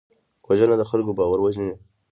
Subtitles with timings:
[0.47, 1.73] وژنه د خلکو باور وژني